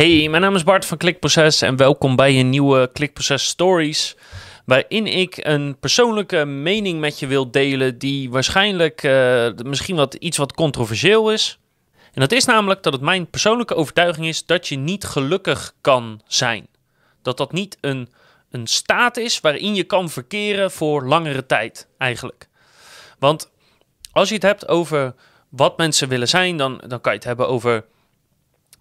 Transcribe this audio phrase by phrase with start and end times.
[0.00, 4.16] Hey, mijn naam is Bart van Klikproces en welkom bij een nieuwe Klikproces Stories.
[4.64, 10.36] Waarin ik een persoonlijke mening met je wil delen die waarschijnlijk uh, misschien wat, iets
[10.36, 11.58] wat controversieel is.
[12.12, 16.20] En dat is namelijk dat het mijn persoonlijke overtuiging is dat je niet gelukkig kan
[16.26, 16.66] zijn.
[17.22, 18.08] Dat dat niet een,
[18.50, 22.48] een staat is waarin je kan verkeren voor langere tijd eigenlijk.
[23.18, 23.50] Want
[24.12, 25.14] als je het hebt over
[25.48, 27.84] wat mensen willen zijn, dan, dan kan je het hebben over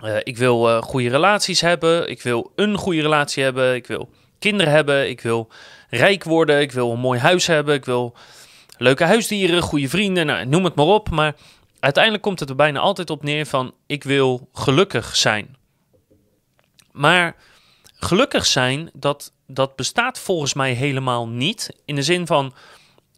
[0.03, 2.09] uh, ik wil uh, goede relaties hebben.
[2.09, 3.75] Ik wil een goede relatie hebben.
[3.75, 4.09] Ik wil
[4.39, 5.09] kinderen hebben.
[5.09, 5.51] Ik wil
[5.89, 6.61] rijk worden.
[6.61, 7.75] Ik wil een mooi huis hebben.
[7.75, 8.15] Ik wil
[8.77, 10.25] leuke huisdieren, goede vrienden.
[10.25, 11.09] Nou, noem het maar op.
[11.09, 11.35] Maar
[11.79, 15.57] uiteindelijk komt het er bijna altijd op neer van ik wil gelukkig zijn.
[16.91, 17.35] Maar
[17.93, 21.69] gelukkig zijn, dat, dat bestaat volgens mij helemaal niet.
[21.85, 22.53] In de zin van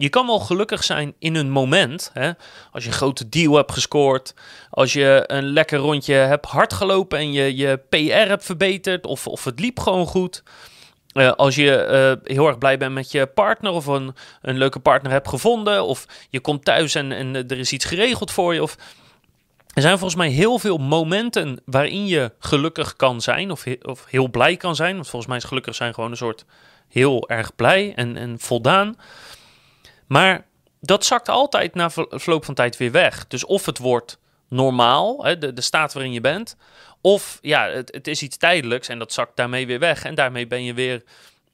[0.01, 2.11] je kan wel gelukkig zijn in een moment.
[2.13, 2.31] Hè?
[2.71, 4.33] Als je een grote deal hebt gescoord.
[4.69, 9.05] Als je een lekker rondje hebt hard gelopen en je je PR hebt verbeterd.
[9.05, 10.43] Of, of het liep gewoon goed.
[11.13, 14.79] Uh, als je uh, heel erg blij bent met je partner of een, een leuke
[14.79, 15.83] partner hebt gevonden.
[15.83, 18.61] Of je komt thuis en, en er is iets geregeld voor je.
[18.61, 18.75] Of...
[19.73, 23.51] Er zijn volgens mij heel veel momenten waarin je gelukkig kan zijn.
[23.51, 24.93] Of, of heel blij kan zijn.
[24.93, 26.45] Want volgens mij is gelukkig zijn gewoon een soort
[26.87, 28.95] heel erg blij en, en voldaan.
[30.11, 30.45] Maar
[30.79, 33.27] dat zakt altijd na verloop van tijd weer weg.
[33.27, 36.55] Dus of het wordt normaal, hè, de, de staat waarin je bent,
[37.01, 40.03] of ja, het, het, is iets tijdelijks en dat zakt daarmee weer weg.
[40.03, 41.03] En daarmee ben je weer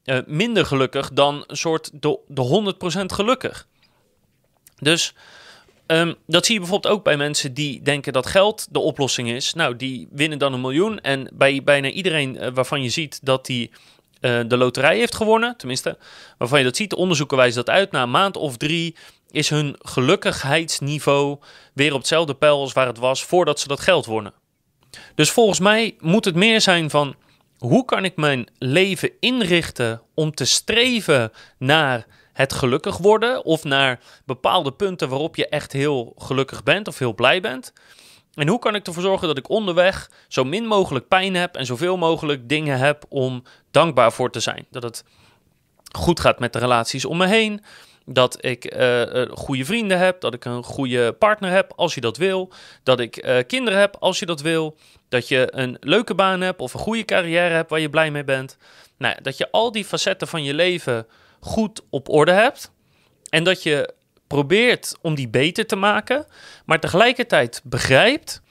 [0.04, 3.66] uh, minder gelukkig dan een soort de, de 100% gelukkig.
[4.78, 5.14] Dus
[5.86, 9.54] um, dat zie je bijvoorbeeld ook bij mensen die denken dat geld de oplossing is.
[9.54, 11.00] Nou, die winnen dan een miljoen.
[11.00, 13.70] En bij bijna iedereen uh, waarvan je ziet dat die
[14.20, 15.98] uh, de loterij heeft gewonnen, tenminste,
[16.38, 17.92] waarvan je dat ziet, onderzoeken wijzen dat uit.
[17.92, 18.96] Na een maand of drie
[19.30, 21.38] is hun gelukkigheidsniveau
[21.74, 24.32] weer op hetzelfde pijl als waar het was voordat ze dat geld wonnen.
[25.14, 27.14] Dus volgens mij moet het meer zijn van
[27.58, 34.00] hoe kan ik mijn leven inrichten om te streven naar het gelukkig worden of naar
[34.24, 37.72] bepaalde punten waarop je echt heel gelukkig bent of heel blij bent.
[38.38, 41.66] En hoe kan ik ervoor zorgen dat ik onderweg zo min mogelijk pijn heb en
[41.66, 44.66] zoveel mogelijk dingen heb om dankbaar voor te zijn?
[44.70, 45.04] Dat het
[45.96, 47.64] goed gaat met de relaties om me heen.
[48.04, 50.20] Dat ik uh, goede vrienden heb.
[50.20, 52.52] Dat ik een goede partner heb als je dat wil.
[52.82, 54.76] Dat ik uh, kinderen heb als je dat wil.
[55.08, 58.24] Dat je een leuke baan hebt of een goede carrière hebt waar je blij mee
[58.24, 58.56] bent.
[58.98, 61.06] Nou, dat je al die facetten van je leven
[61.40, 62.72] goed op orde hebt.
[63.28, 63.94] En dat je
[64.28, 66.26] probeert om die beter te maken,
[66.64, 68.42] maar tegelijkertijd begrijpt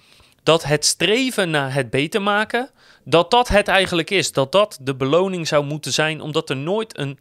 [0.44, 2.70] dat het streven naar het beter maken,
[3.04, 4.32] dat dat het eigenlijk is.
[4.32, 7.20] Dat dat de beloning zou moeten zijn, omdat er nooit een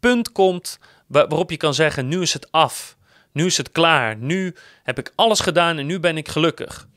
[0.00, 2.96] punt komt waarop je kan zeggen: nu is het af,
[3.32, 6.88] nu is het klaar, nu heb ik alles gedaan en nu ben ik gelukkig.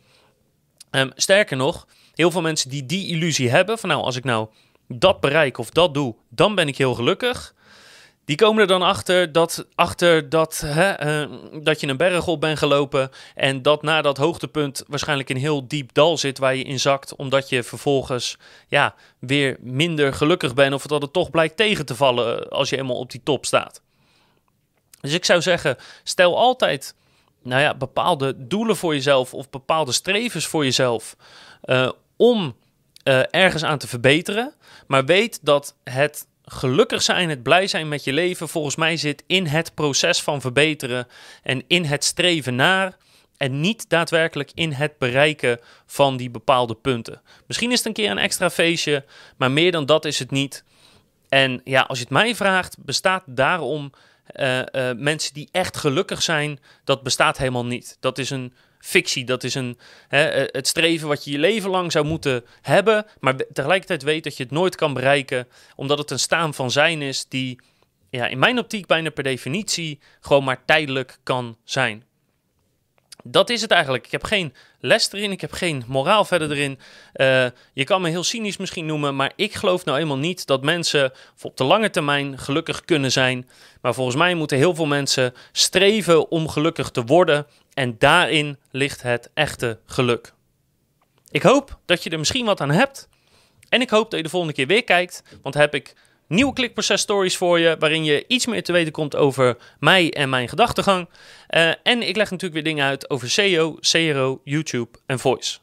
[0.92, 4.48] Um, sterker nog, heel veel mensen die die illusie hebben van nou, als ik nou
[4.88, 7.54] dat bereik of dat doe, dan ben ik heel gelukkig.
[8.26, 12.42] Die komen er dan achter dat, achter dat, hè, uh, dat je een berg op
[12.42, 13.10] bent gelopen.
[13.36, 17.16] En dat na dat hoogtepunt waarschijnlijk een heel diep dal zit waar je in zakt.
[17.16, 18.38] Omdat je vervolgens
[18.68, 20.74] ja, weer minder gelukkig bent.
[20.74, 23.82] Of dat het toch blijkt tegen te vallen als je eenmaal op die top staat.
[25.02, 26.96] Dus ik zou zeggen, stel altijd
[27.44, 31.16] nou ja, bepaalde doelen voor jezelf of bepaalde strevens voor jezelf.
[31.66, 32.56] Uh, om
[33.32, 34.54] ergens aan te verbeteren.
[34.88, 39.24] Maar weet dat het gelukkig zijn, het blij zijn met je leven, volgens mij zit
[39.28, 41.08] in het proces van verbeteren
[41.44, 42.98] en in het streven naar.
[43.38, 47.22] En niet daadwerkelijk in het bereiken van die bepaalde punten.
[47.48, 49.06] Misschien is het een keer een extra feestje,
[49.38, 50.64] maar meer dan dat is het niet.
[51.30, 53.92] En ja, als je het mij vraagt, bestaat daarom
[54.36, 57.98] uh, uh, mensen die echt gelukkig zijn, dat bestaat helemaal niet.
[58.00, 59.26] Dat is een fictie.
[59.26, 59.78] Dat is een,
[60.08, 64.24] hè, eh, het streven wat je je leven lang zou moeten hebben, maar tegelijkertijd weet
[64.24, 67.60] dat je het nooit kan bereiken, omdat het een staan van zijn is die
[68.10, 72.04] ja, in mijn optiek bijna per definitie gewoon maar tijdelijk kan zijn.
[73.24, 74.06] Dat is het eigenlijk.
[74.06, 76.80] Ik heb geen les erin, ik heb geen moraal verder erin.
[77.16, 80.64] Uh, je kan me heel cynisch misschien noemen, maar ik geloof nou eenmaal niet dat
[80.64, 81.12] mensen
[81.42, 83.50] op de lange termijn gelukkig kunnen zijn.
[83.82, 87.48] Maar volgens mij moeten heel veel mensen streven om gelukkig te worden.
[87.74, 90.34] En daarin ligt het echte geluk.
[91.32, 93.10] Ik hoop dat je er misschien wat aan hebt.
[93.70, 95.94] En ik hoop dat je de volgende keer weer kijkt, want heb ik
[96.28, 100.30] nieuwe klikproces stories voor je, waarin je iets meer te weten komt over mij en
[100.30, 101.10] mijn gedachtegang.
[101.50, 105.58] Uh, en ik leg natuurlijk weer dingen uit over SEO, CRO, YouTube en Voice.